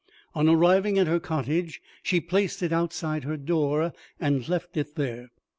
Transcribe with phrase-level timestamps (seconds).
[0.33, 5.29] On arriving at her cottage she placed it outside her door, and left it there.